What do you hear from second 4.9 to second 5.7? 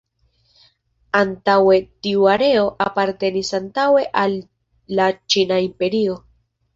la Ĉina